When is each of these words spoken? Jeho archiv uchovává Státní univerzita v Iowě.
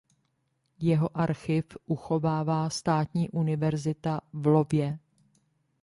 Jeho 0.79 1.17
archiv 1.17 1.77
uchovává 1.85 2.69
Státní 2.69 3.29
univerzita 3.29 4.19
v 4.33 4.47
Iowě. 4.47 4.99